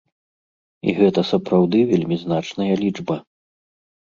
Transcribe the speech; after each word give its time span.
І 0.87 0.95
гэта 0.99 1.21
сапраўды 1.31 1.83
вельмі 1.91 2.17
значная 2.25 2.71
лічба. 2.83 3.15